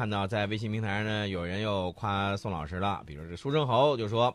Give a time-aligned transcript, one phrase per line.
[0.00, 4.34] 看到在微信平台上呢，有人又夸宋老师了，比如这书生侯就说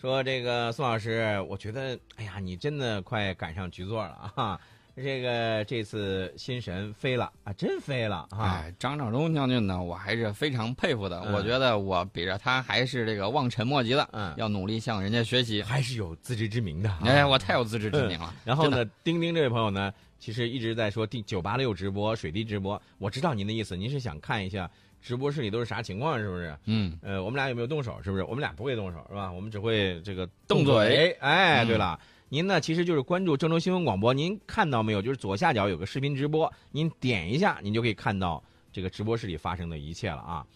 [0.00, 4.60] 说这个宋老师，我觉得哎呀，你真的快赶上局座了啊！
[4.94, 8.62] 这个这次心神飞了啊，真飞了啊！
[8.62, 11.20] 哎，张召忠将军呢，我还是非常佩服的。
[11.22, 15.60] 嗯我觉得我比着他还是这个望尘莫及的，嗯，要努力向人家学习。
[15.60, 16.88] 还是有自知之明的。
[17.02, 18.32] 哎，我太有自知之明了。
[18.44, 22.80] 然后呢，丁丁这位朋友呢，其实一直在说第九八六直播、水滴直播。
[22.98, 24.70] 我知道您的意思，您是想看一下
[25.00, 26.56] 直播室里都是啥情况，是不是？
[26.66, 27.98] 嗯，呃，我们俩有没有动手？
[28.02, 28.24] 是不是？
[28.24, 29.30] 我们俩不会动手，是吧？
[29.32, 31.12] 我们只会这个动嘴。
[31.20, 35.00] 哎，嗯对了，您呢其实就是关注郑州新闻广播，您看到没有？
[35.00, 40.46] 就是左下角有个视频直播，您点一下，您就可以看到这个直播室里发生的一切了啊。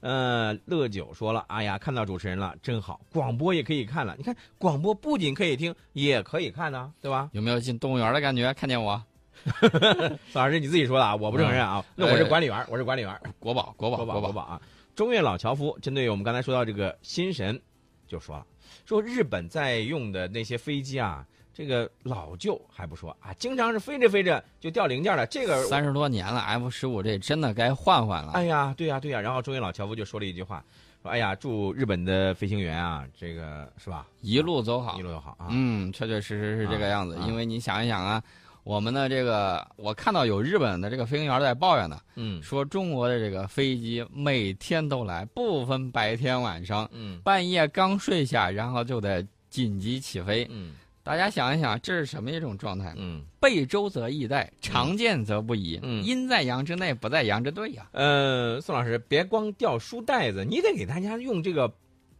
[0.00, 4.14] 呃，乐九说了，哎呀，看到主持人了，真好，广播也可以看了。
[4.18, 7.30] 你看，广播不仅可以听，也可以看呢，对吧？
[7.32, 8.52] 有没有进动物园的感觉？
[8.52, 9.04] 看见我，宋
[10.32, 11.84] 老师你自己说的啊，我不承认啊。
[11.94, 13.20] 那我是管理员，我是管理员。
[13.38, 14.60] 国宝，国宝，国宝国国宝啊！
[14.94, 17.60] 中越老樵夫针对我们刚才说到这个新神，
[18.06, 18.46] 就说了，
[18.86, 25.26] 说日本在用的那些飞机啊，这个老旧还不说啊，经常是飞着飞着就掉零件了。
[25.26, 28.32] 这个，三十多年了，F 十五这真的该换换了。
[28.32, 29.20] 哎呀，对呀对呀。
[29.20, 30.64] 然后中越老樵夫就说了一句话，
[31.02, 35.02] 说哎呀，祝日本的飞行员啊，这个是吧，一路走好一。
[35.02, 35.48] 路走好啊。
[35.50, 37.18] 嗯，确确实实是这个样子。
[37.26, 38.22] 因为你想一想啊，
[38.64, 50.46] 我们的这个，我看到有日本的这个飞行员在抱怨呢，嗯说中国的这个飞机每天都来，不分白天晚上，嗯半夜刚睡下，然后就得紧急起飞。
[50.50, 52.94] 嗯大家想一想，这是什么一种状态？
[52.96, 53.22] 嗯。
[53.38, 55.78] 背舟则易带，常见则不宜。
[55.82, 61.70] 嗯阴在阳之内，不在阳之对呀、呃，宋老师，别光掉书袋子，你得给大家用这个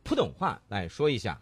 [0.03, 1.41] 普通话来说一下，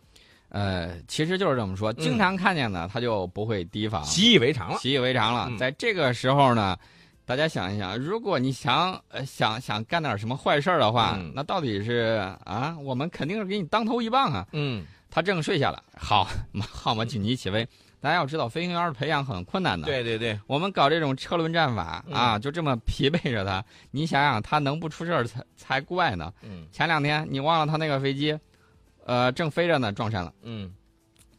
[0.52, 4.78] 呃，其实就是这么说，经常看见呢，他就不会提防，习以为常了。
[4.78, 5.46] 习以为常了。
[5.48, 6.76] 嗯在这个时候呢，
[7.24, 14.46] 大家想一想，如果你想呃想想干点什么坏事儿的话，嗯那到底是啊，我们肯定是给你当头一棒啊。
[14.52, 16.28] 嗯他正睡下了，好，
[16.70, 17.66] 好嘛，紧急起飞。
[18.00, 26.32] 大家要知道，飞行员的培养很困难的。，对对对，我们搞这种车轮战法、嗯啊，就这么疲惫着他，你想想他能不出事儿才才怪呢。
[26.42, 28.36] 嗯前两天你忘了他那个飞机，
[29.06, 30.32] 呃，正飞着呢，撞山了。
[30.42, 30.72] 嗯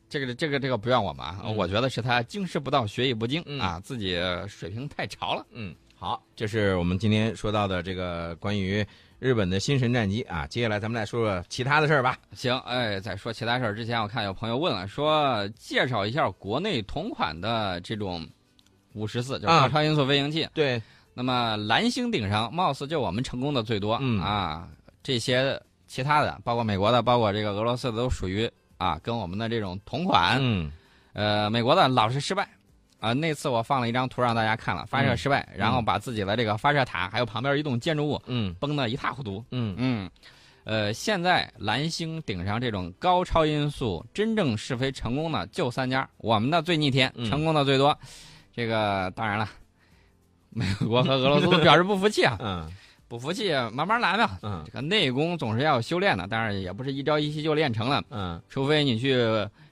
[0.10, 4.16] 这个这个这个不怨我们啊，嗯我觉得是他经师不到，学艺不精、嗯啊，自己
[4.48, 5.44] 水平太潮了。
[5.52, 8.86] 嗯，好，这是我们今天说到的这个关于
[9.18, 10.46] 日本的新神战机啊。
[10.46, 12.16] 接下来咱们再说说其他的事儿吧。
[12.34, 18.24] 行，哎，在说其他事儿之前，我看有朋友问了，说介绍一下国内同款的这种
[18.94, 20.48] 五十四，就是啊高超音速飞行器。
[20.54, 20.80] 对，
[21.16, 24.70] 那么蓝星顶上，貌似就我们成功的最多、嗯啊，
[25.02, 25.60] 这些
[25.94, 28.50] 其他的，包括美国的，包括这个俄罗斯的，都属于
[28.80, 30.40] 啊跟我们的这种同款。
[30.42, 30.72] 嗯
[31.14, 32.50] 呃，美国的老是失败。
[33.00, 39.44] 啊、那次我放了一张图让大家看了，发射失败，然后把自己的这个发射塔还有旁边一栋建筑物嗯崩得一塌糊涂。
[39.52, 40.10] 嗯嗯，
[40.64, 47.96] 呃，现在蓝星顶上这种高超音速真正试飞成功的就三家，我们的最逆天，嗯成功的最多。
[48.56, 49.48] 这个当然了，
[50.50, 52.72] 美国和俄罗斯都 表示不服气啊，嗯
[53.08, 54.40] 不服气慢慢来吧。
[54.42, 59.16] 嗯这个内功总是要修炼的，当然也不是一朝一夕就练成了，嗯除非你去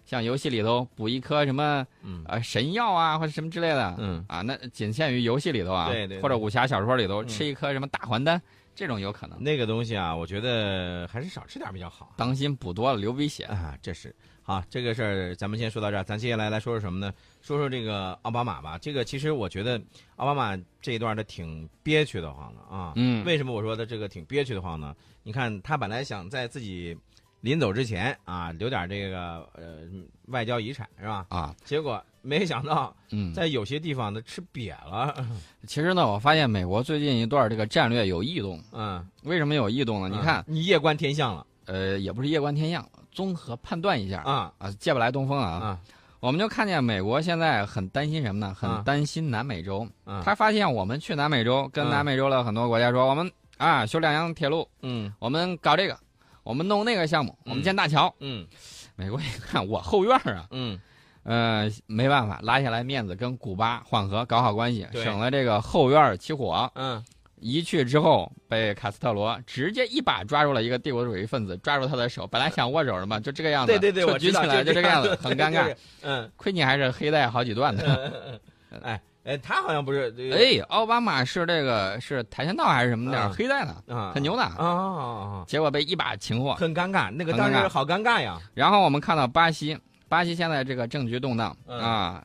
[0.05, 8.41] 像游戏里头补一颗什么嗯呃神药啊或者什么之类的，嗯啊，那仅限于游戏里头啊，对对对或者武侠小说里头嗯吃一颗什么大还丹，
[8.75, 9.41] 这种有可能。
[9.41, 13.45] 那个东西啊，我觉得还是少吃点比较好当心补多了流鼻血。
[13.45, 13.77] 啊。
[13.81, 17.13] 这是好，这个事儿咱们先说到这儿，咱接下来来说说什么呢？
[17.41, 18.77] 说说这个奥巴马吧。
[18.77, 19.79] 这个其实我觉得
[20.15, 22.93] 奥巴马这一段的挺憋屈的慌的啊。
[22.95, 24.95] 嗯为什么我说他这个挺憋屈的慌呢？
[25.23, 26.97] 你看他本来想在自己
[27.41, 29.79] 临走之前啊留点这个呃
[30.27, 31.25] 外交遗产是吧？
[31.29, 35.15] 啊，结果没想到嗯，在有些地方呢吃瘪了。
[35.67, 38.61] 其实呢，我发现美国最近一段这个战略有异动。
[38.71, 40.09] 嗯，为什么有异动呢？
[40.09, 45.49] 你嗯看，你夜观天象了呃，也不是夜观天象，综合判断一下啊啊，借不来东风啊。
[45.49, 45.79] 啊
[46.19, 48.47] 我们就看见美国现在很担心什么呢？
[48.47, 49.87] 啊很担心南美洲。
[50.05, 50.21] 啊！
[50.23, 55.97] 他发现我们去南美洲，跟嗯南美洲的很多国家说，我们啊修两洋铁路，嗯我们搞这个，
[56.43, 58.13] 我们弄那个项目，我们嗯建大桥。
[58.19, 58.45] 嗯
[58.95, 60.79] 美国一看我后院儿啊，嗯
[61.23, 66.71] 呃，没办法，拉下来面子跟古巴缓和，搞好关系，省了这个后院儿起火。
[66.75, 67.03] 嗯
[67.41, 75.75] 一去之后，被卡斯特罗直接一把抓住了一个帝国主义分子，抓住他的手，本来想握手的嘛，就这个样子，对对对，我举起来，就这个样子，很尴尬。。
[76.03, 78.39] 嗯，亏你还是黑带好几段的。
[78.83, 83.75] 哎哎，他好像不是这个哎，奥巴马是这个是跆拳道还是什么点黑带呢？
[83.87, 86.53] 啊，很牛的，啊啊啊，结果被一把擒获。
[86.55, 88.39] 很尴尬，那个当时好尴尬呀。
[88.53, 89.77] 然后我们看到巴西，
[90.07, 92.23] 巴西现在这个政局动荡嗯啊，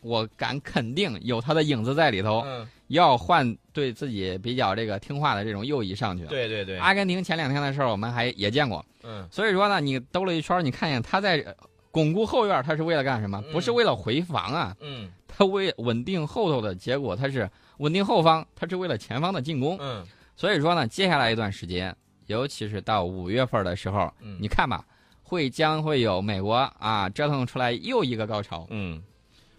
[0.00, 2.42] 我敢肯定有他的影子在里头。
[2.46, 6.24] 嗯要换对自己比较这个听话的这种右翼上去。
[6.26, 11.54] 对对对，阿根廷前两天的事儿我们还也见过，嗯所以说呢，你兜了一圈，你看见他在呃
[11.90, 13.42] 巩固后院，他是为了干什么？
[13.46, 17.48] 嗯不是为了回防啊，嗯他为稳定后头的结果，他是
[17.78, 19.76] 稳定后方，他是为了前方的进攻。
[19.80, 20.04] 嗯
[20.36, 21.94] 所以说呢，接下来一段时间，
[22.26, 24.84] 尤其是到五月份的时候，嗯你看吧，
[25.22, 28.66] 会将会有美国啊折腾出来又一个高潮。
[28.70, 29.00] 嗯，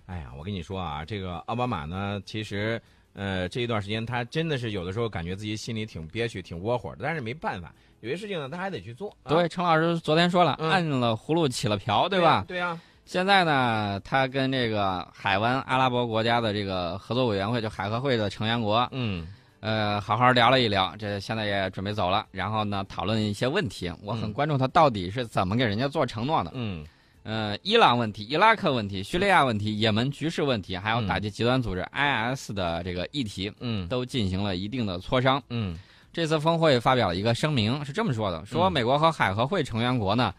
[0.08, 2.82] 哎呀，我跟你说啊，这个奥巴马呢，其实
[3.14, 9.10] 呃这一段时间他真的是有的时候感觉自己心里挺憋屈、挺窝火的，但是没办法，有些事情呢他还得去做。
[9.24, 12.46] 啊、对，陈老师昨天说了，嗯按了葫芦起了瓢，对对吧？
[12.48, 19.28] 对呀、现在呢，他跟这个海湾阿拉伯国家的这个合作委员会，就海合会的成员国，嗯
[19.60, 20.96] 呃，好好聊了一聊。
[20.98, 23.92] 这现在也准备走了，然后呢，讨论一些问题。
[24.02, 26.52] 我很嗯关注他到底是怎么给人家做承诺的。
[26.56, 26.84] 嗯
[27.24, 35.42] 呃，伊朗问题、伊拉克问题、叙利亚问题、也门局势问题，还有嗯打击极端组织 IS 的这个议题，嗯都进行了一定的磋商。
[35.50, 35.78] 嗯
[36.12, 40.34] 这次峰会发表了一个声明，是这么说的：说嗯美国和海合会成员国呢，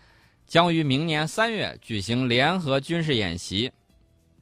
[0.46, 3.70] 将于明年三月举行联合军事演习。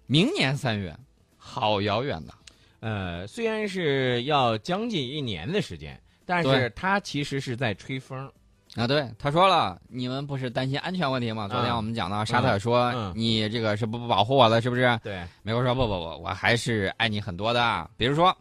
[0.07, 0.97] 明年三月，
[1.37, 2.33] 好遥远呐！
[2.81, 8.29] 呃，虽然是要将近一年的时间，但是它其实是在吹风。
[8.77, 11.49] 啊，对，他说了，你们不是担心安全问题吗？
[11.49, 14.99] 昨天嗯我们讲到沙特说、嗯你这个是不不保护我的，是不是？
[15.03, 17.91] 对，美国说不不不，我还是爱你很多的。
[17.97, 18.35] 比如说，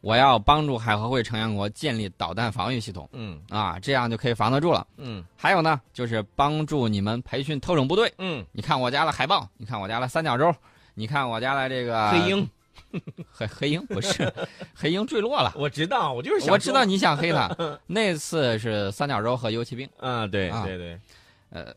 [0.00, 4.86] 我要帮助海合会成员国建立导弹防御系统嗯啊，这样就可以防得住了。
[4.96, 8.10] 嗯还有呢，就是帮助你们培训特种部队。
[8.16, 10.50] 嗯，你看我家的海豹，你看我家的三角洲，
[10.94, 12.48] 你看我家的这个黑鹰，
[13.30, 14.32] 黑黑鹰不是
[14.74, 15.52] 黑鹰坠落了。
[15.56, 17.50] 我知道，我就是想我知道，你想黑他，
[17.86, 21.74] 那次是三角洲和游骑兵，嗯，对啊对对，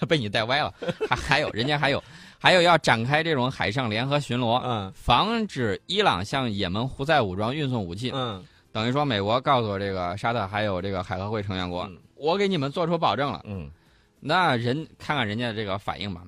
[0.08, 0.72] 被你带歪了。
[1.08, 2.02] 还还有人家还有
[2.38, 8.10] 还有要展开这种海上联合巡逻，嗯防止伊朗向也门胡塞武装运送武器。
[8.14, 13.40] 嗯等于说，美国告诉这个沙特还有这个海合会成员国，嗯我给你们做出保证了。
[13.44, 13.70] 嗯
[14.20, 16.22] 那人看看人家这个反应吧，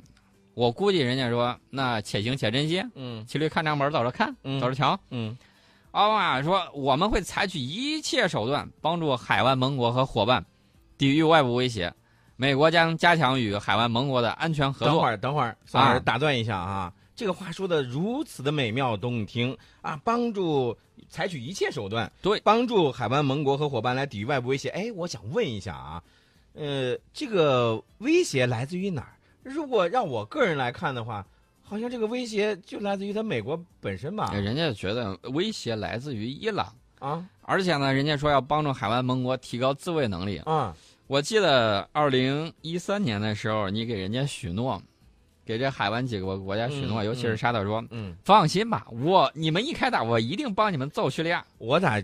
[0.54, 4.99] 我估计人家说，那且行且珍惜，嗯骑驴看账本，走着看，嗯走着瞧。
[5.10, 5.37] 嗯
[5.93, 10.44] 奥巴马说，我们会采取一切手段帮助海湾盟国和伙伴
[10.96, 11.93] 抵御外部威胁。
[12.37, 14.94] 美国将加强与海湾盟国的安全合作。
[14.94, 20.76] 等会儿，等会儿，宋老师啊打断一下啊，这个话说的如此的美妙动听啊，帮助
[21.08, 24.70] 采取一切手段，对帮助海湾盟国和伙伴来抵御外部威胁。
[24.70, 26.02] 哎，我想问一下啊，
[26.55, 29.12] 呃，这个威胁来自于哪儿？
[29.43, 31.27] 如果让我个人来看的话，
[31.62, 34.33] 好像这个威胁就来自于他美国本身吧？
[34.35, 40.39] 人家觉得威胁来自于伊朗，啊而且呢，人家说要帮助海湾盟国提高自卫能力。
[40.39, 44.81] 啊，我记得二零一三年的时候，你给人家许诺，
[45.44, 51.44] 给这海湾几个国家许诺，嗯尤其是沙特说，嗯，放心吧，我你们一开打，我一定帮你们揍叙利亚。
[51.59, 52.00] 我咋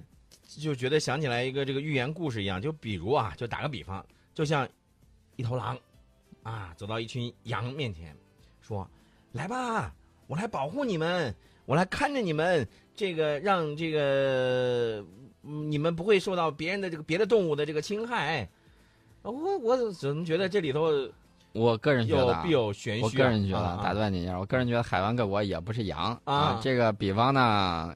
[0.59, 2.61] 就觉得想起来一个这个寓言故事一样？
[2.61, 4.05] 就比如啊，就打个比方，
[4.35, 4.69] 就像
[5.37, 5.79] 一头狼
[6.49, 8.17] 啊，走到一群羊面前，
[8.63, 8.89] 说
[9.33, 9.95] ：“来吧，
[10.27, 11.35] 我来保护你们，
[11.67, 12.67] 我来看着你们，
[12.97, 15.05] 这个让这个、
[15.43, 18.49] 嗯你们不会受到别人的这个别的动物的这个侵害。”
[19.21, 20.91] 我我怎么觉得这里头
[21.53, 23.05] 我个人觉得必，有玄虚、啊？
[23.05, 27.95] 我个人觉得，啊打断你一下，我个人觉得海湾各国也不是羊啊这个比方呢，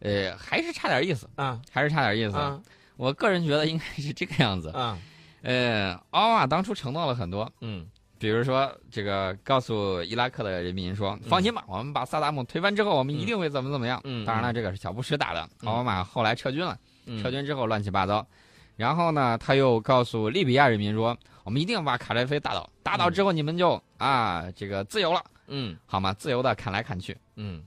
[0.00, 2.36] 呃，还是差点意思，啊还是差点意思。
[2.36, 2.60] 啊
[2.96, 4.68] 我个人觉得应该是这个样子。
[4.70, 4.98] 啊
[5.42, 7.86] 呃，奥巴马当初承诺了很多，嗯
[8.18, 14.00] 比如说这个告诉伊拉克的人民说，放心吧，我们把萨达姆推翻之后，我们一定会怎么怎么样。
[14.02, 16.76] 嗯当然了，这个是小布什打的，嗯奥巴马后来撤军了，
[17.06, 18.26] 嗯撤军之后乱七八糟。
[18.74, 25.76] 然后呢，他又告诉利比亚人民说，我们一定要把卡扎菲打倒，打倒之后你们就啊这个自由了，嗯。
[25.86, 26.12] 好吗？
[26.12, 27.16] 自由的砍来砍去。
[27.36, 27.62] 嗯，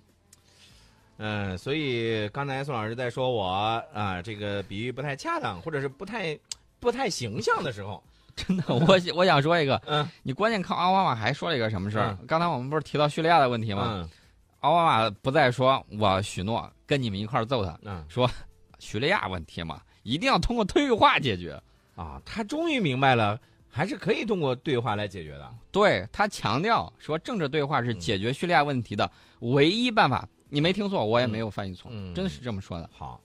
[1.18, 3.46] 嗯，所以刚才宋老师在说我
[3.94, 6.38] 啊，这个比喻不太恰当，或者是不太
[6.82, 8.04] 不太形象的时候，
[8.36, 12.18] 真的，我我想说一个，嗯你关键看奥巴马还说了一个什么事儿？
[12.20, 13.84] 嗯刚才我们不是提到叙利亚的问题吗？
[13.96, 14.10] 嗯
[14.62, 18.30] 奥巴马不再说我许诺跟你们一块儿揍他，嗯说
[18.80, 21.58] 叙利亚问题嘛，一定要通过对话解决。
[21.96, 25.54] 啊，他终于明白了，还是可以通过对话来解决的。
[25.72, 30.28] 对他强调说，政治对话是解决叙利亚问题的唯一办法。
[30.50, 32.90] 你没听错，我也没有翻译错，嗯真的是这么说的。
[32.94, 33.22] 好，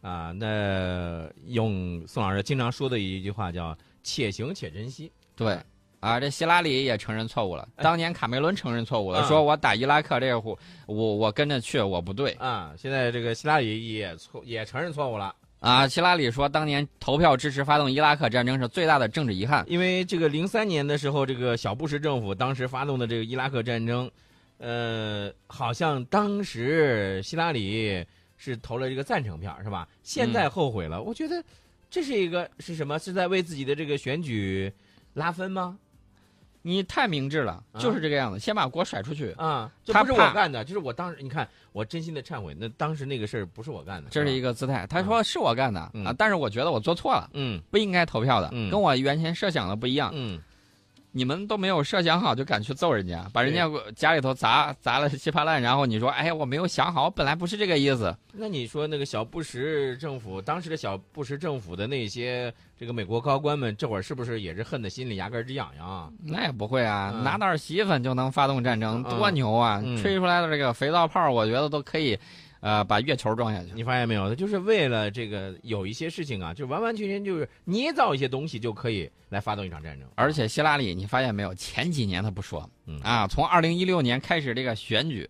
[0.00, 5.58] 啊，那用宋老师经常说的一句话叫“且行且珍惜对，
[6.00, 7.68] 啊，这希拉里也承认错误了。
[7.76, 12.72] 当年卡梅伦承认错误了，嗯说我打伊拉克这个户，我我跟着去，我不对”啊。
[12.78, 15.86] 现在这个希拉里也错也承认错误了，啊。
[15.86, 19.62] 希拉里说，当年投票支持发动伊拉克战争是最大的政治遗憾。
[19.68, 24.10] 因为这个零三年的时候，这个小布什政府当时发动的这个伊拉克战争，
[24.56, 28.02] 呃，好像当时希拉里
[28.42, 29.86] 是投了这个赞成票，是吧？
[30.02, 31.44] 现在后悔了，我觉得
[31.90, 32.98] 这是一个是什么？
[32.98, 34.72] 是在为自己的这个选举
[35.12, 35.76] 拉分吗？
[36.62, 39.32] 你太明智了，啊就是这个样子，先把锅甩出去。
[39.32, 44.86] 啊，这不是我干的，就是我当时你看，我真心的忏悔，那当时那个事儿不是我干的，这是一个个姿态。
[44.86, 50.10] 他说是我干的嗯啊，但是我觉得我做错了，嗯不应该投票的，嗯跟我原先设想的不一样。
[50.14, 50.40] 嗯
[51.12, 58.16] 你们都没有设想好就敢去揍人家，把人家家里头砸砸了稀巴烂，然后你说，哎呀，我没有想好，本来不是这个意思。
[58.32, 66.10] 那你说那个小布什政府，当时的小布什政府的那些这个美国高官们，这会儿是不是也是恨得心里牙根儿直痒痒啊？
[66.22, 69.80] 那也不会啊，嗯拿点洗衣粉就能发动战争，嗯多牛啊！
[69.84, 72.16] 嗯吹出来的这个肥皂泡，我觉得都可以，
[72.60, 73.70] 呃，把月球撞下去。
[73.74, 74.28] 你发现没有？
[74.28, 80.08] 他就是为了这个有一些事情啊，就完完全全就是捏造一些东西就可以来发动一场战争。
[80.14, 81.54] 而且希拉里，你发现没有？
[81.54, 85.28] 前几年他不说，嗯啊，从二零一六年开始这个选举，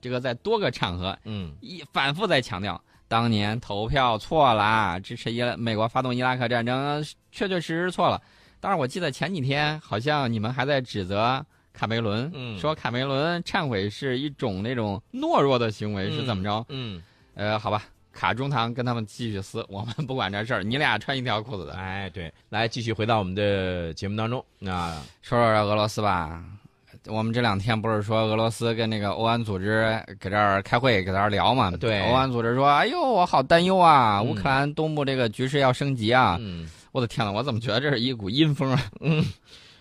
[0.00, 8.20] 这个在多个场合嗯一反复在强调，当年投票错了，支持伊拉美国发动伊拉克战争，确确实实错了。
[8.58, 11.44] 但是我记得前几天好像你们还在指责
[11.76, 16.64] 卡梅伦，嗯说卡梅伦忏悔是一种那种懦弱的行为，是怎么着？
[16.70, 17.02] 嗯，
[17.34, 21.74] 呃，好吧，卡中堂跟他们继续撕，我们不管这事儿，你俩穿一条裤子的。
[21.74, 24.42] 哎对，来继续回到我们的节目当中。
[24.58, 24.90] 那
[25.20, 26.42] 说说俄罗斯吧，
[27.08, 31.70] 我们这两天不是说俄罗斯跟那个欧安组织搁这儿开会，搁这儿聊嘛？
[31.76, 38.82] 对欧安组织说：“哎呦，我好担忧啊，嗯乌克兰东部这个局势要升级啊！”嗯我的天呐，我怎么觉得这是一股阴风啊？
[39.00, 39.22] 嗯，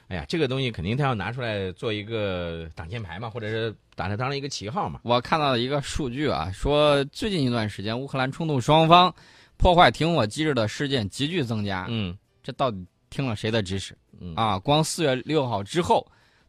[0.08, 5.00] 哎呀，这个东西肯定他要拿出来做一个挡箭牌嘛，或者是把它当成一个旗号嘛。
[5.04, 9.14] 我看到了一个数据啊，说最近一段时间乌克兰冲突双方
[9.58, 14.60] 破坏停火机制的事件急剧增加，嗯这到底听了谁的指使嗯，啊？
[14.60, 16.06] 光四月六号之后，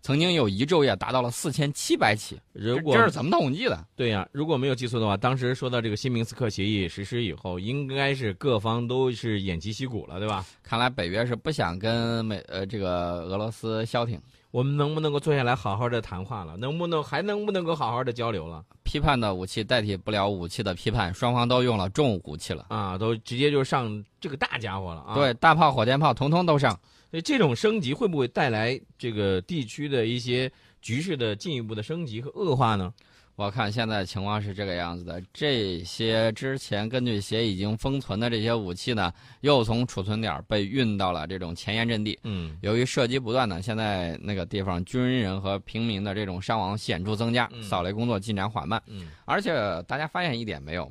[0.07, 3.85] 曾经有一昼夜达到了四千七百起，如果这是怎么统计的？
[3.97, 10.47] 对呀、如果没有记错的话，当时说到这个新明斯克协议实施以后，应该是各方都是偃旗息鼓了，对吧？
[10.63, 14.17] 看来北约是不想跟美呃这个俄罗斯消停，
[14.53, 16.57] 我们能不能够坐下来好好的谈话了？
[16.57, 18.65] 能不能还能不能够好好的交流了？
[18.85, 22.67] 批判的武器代替不了武器的批判，双方都用了重武器了。
[22.69, 25.17] 啊，都直接就上这个大家伙了啊！
[25.17, 26.79] 对，，大炮、火箭炮统统都上。
[27.11, 30.51] 所以这种升级会不会带来这个地区的一些
[30.83, 32.93] 局势的进一步的升级和恶化呢？
[33.37, 42.19] 我看现在情况是这个样子的，这些之前根据协议已经封存的这些武器呢，又从储存点被运到了这种前沿阵地。
[42.25, 48.83] 嗯由于射击不断呢，现在那个地方军人和平民的这种伤亡显著增加，嗯扫雷工作进展缓慢。
[48.87, 49.53] 嗯而且
[49.87, 50.91] 大家发现一点没有，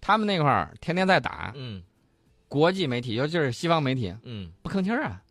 [0.00, 1.80] 他们那块儿天天在打，嗯
[2.48, 5.22] 国际媒体，尤其是西方媒体嗯，不吭气儿啊。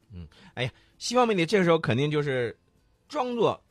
[0.98, 2.58] 西方媒体这个时候肯定就是
[3.08, 3.62] 装作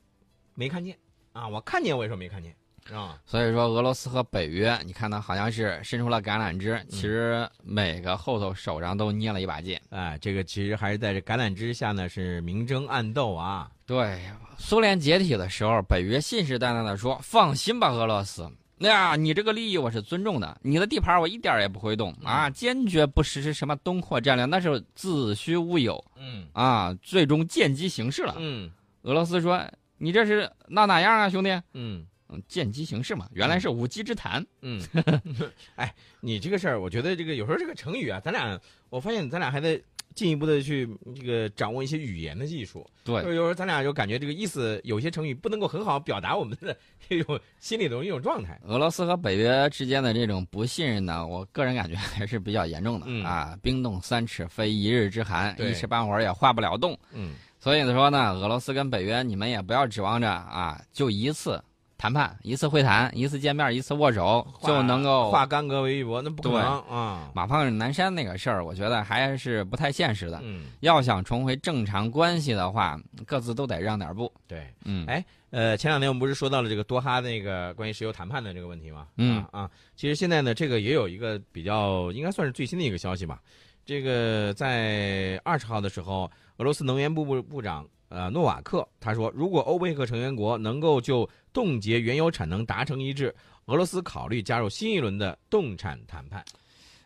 [0.55, 0.97] 没看见
[1.33, 2.55] 啊，我看见我也说没看见
[2.91, 9.81] 啊，所以说，俄罗斯和北约，你看他好像是伸出了橄榄枝，其实每个后头手上都捏了一把剑。
[9.91, 13.71] 哎，这个其实还是在这橄榄枝下呢，是明争暗斗啊。
[13.87, 14.21] 对，
[14.59, 28.35] 苏联解体的时候，北约信誓旦旦的说：“放心吧，俄罗斯，那呀，你这个利益我是尊重的，你的地盘我一点儿也不会动啊，坚决不实施什么东扩战略，那是子虚乌有嗯啊，最终见机行事了。
[28.39, 28.71] 嗯
[29.03, 29.61] 俄罗斯说
[29.99, 31.51] ：“你这是闹哪样啊，兄弟？
[31.75, 34.45] 嗯嗯，见机行事嘛，原来是无稽之谈。
[34.61, 34.81] 嗯，
[35.75, 38.59] 哎，你这个事儿，我觉得这个有时候这个成语啊，咱俩
[38.91, 39.83] 我发现咱俩还得
[40.15, 42.89] 进一步的去这个掌握一些语言的技术。
[43.05, 46.77] 对就是有时候咱俩就感觉这个意思，有些成语不能够很好表达我们的
[47.09, 48.61] 这种心里的一种状态。
[48.65, 53.59] 俄罗斯和北约之间的这种不信任呢，我个人感觉还是比较严重的、嗯啊。
[53.63, 56.99] 冰冻三尺非一日之寒，一时半会儿也化不了冻。
[57.13, 61.63] 嗯所以说呢，俄罗斯跟北约，你们也不要指望着啊，就一次
[62.03, 67.31] 谈判、一次会谈、一次见面、一次握手就能够化干戈为玉帛，那不可能啊。
[67.33, 70.41] 马放南山那个事儿，我觉得还是不太现实的。
[70.43, 74.33] 嗯，要想重回正常关系的话，各自都得让点步。
[74.49, 74.67] 对。
[74.85, 79.07] 嗯，哎呃，前两天我们不是说到了这个多哈那个关于石油谈判的这个问题吗？
[79.19, 83.41] 嗯啊啊，其实现在呢，这个也有一个比较应该算是最新的一个消息吧。
[83.87, 93.35] 这个在二十号的时候，俄罗斯能源部部部长呃诺瓦克他说，如果欧佩克成员国能够就冻结原油产能达成一致，
[93.67, 96.45] 俄罗斯考虑加入新一轮的冻产谈判。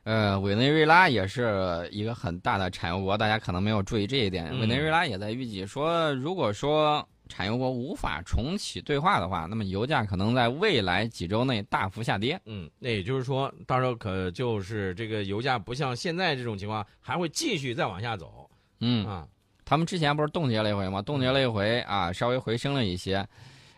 [0.04, 4.48] 呃，委内瑞拉也是一个很大的产油国，大家可能没有注意这一点。
[4.52, 12.40] 嗯委内瑞拉也在预计说，如果说产油国无法重启对话的话，那么油价可能在未来几周内大幅下跌。
[12.44, 18.48] 嗯，那也就是说，到时候可就是这个油价不像现在这种情况，还会继续再往下走
[18.78, 19.26] 嗯，啊。
[19.66, 21.02] 他们之前不是冻结了一回吗？
[21.02, 23.16] 冻结了一回啊，稍微回升了一些。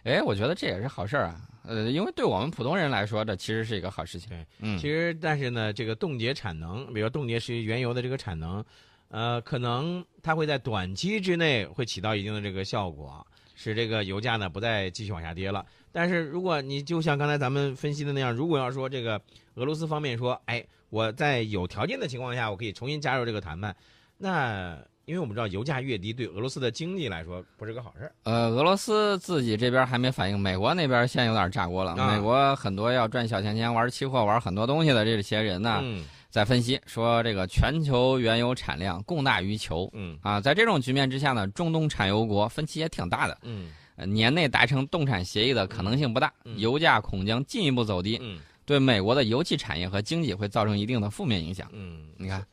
[0.04, 1.40] 哎，我觉得这也是好事儿啊。
[1.64, 4.28] 呃，因为对我们普通人来说，这其实是一个好事情。
[4.28, 8.64] 对，嗯，其实但是呢，这个冻结产能，比如冻结石油原油的这个产能，
[9.08, 15.64] 呃，可能它会在短期之内会起到一定的这个效果，使这个油价呢不再继续往下跌了。
[15.90, 19.20] 但是如果你就像刚才咱们分析的那样，如果要说这个
[19.54, 23.74] 俄罗斯方面说，哎，我在有条件的情况下，我可以重新加入这个谈判，
[24.16, 28.12] 那因为我们知道油价越低，对俄罗斯的经济来说不是个好事儿。
[28.24, 31.92] 呃，俄罗斯自己这边还没反应，美国那边现在有点炸锅了。
[31.92, 43.38] 啊美国很多要赚小钱钱、玩期货、玩很多东西的这些人呢，嗯在分析说，这个全球原油产量供大于求嗯啊，在这种局面之下呢，中东产油国分歧也挺大的。
[43.44, 51.66] 嗯呃年内达成冻产协议的可能性不大，嗯油价恐将进一步走低，嗯对美国的油气产业和经济会造成一定的负面影响。
[51.72, 52.46] 嗯，你看，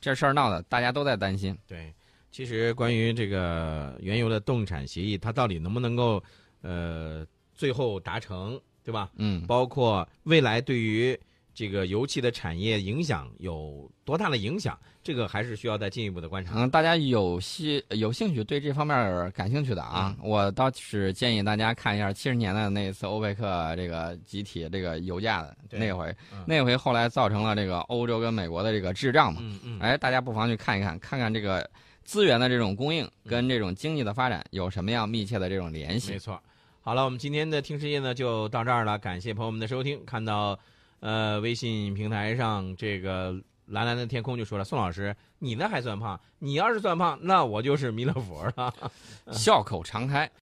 [0.00, 1.56] 这事儿闹的大家都在担心。
[1.66, 1.92] 对，
[2.30, 6.22] 其实关于这个原油的冻产协议，它到底能不能够
[6.62, 9.10] 呃最后达成，对吧？
[9.16, 11.18] 嗯，包括未来对于
[11.58, 16.52] 这个油气的产业影响有多大的影响，这个还是需要再进一步的观察。
[16.54, 29.40] 嗯，大家有兴有兴趣对这方面感兴趣的啊，嗯我倒是建议大家看一下七十年代那次欧佩克这个集体这个油价的那回，嗯那回后来造成了这个欧洲跟美国的这个滞胀嘛。
[29.42, 31.68] 嗯嗯，哎，大家不妨去看一看，看看这个
[32.04, 36.18] 资源的这种供应嗯跟这种经济的发展有什么样密切的这种联系没。
[36.20, 36.40] 错。
[36.82, 40.02] 好了，我们今天的听世界呢就到这儿了，感谢朋友们的收听。
[40.06, 40.56] 看到
[41.00, 43.34] 呃微信平台上这个
[43.66, 46.20] 蓝蓝的天空就说了，宋老师，你那还算胖？
[46.38, 48.74] 你要是算胖，那我就是弥勒佛了。
[49.32, 50.30] 笑口常开。